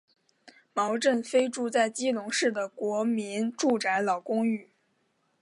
[0.73, 4.71] 毛振飞住在基隆市的国民住宅老公寓。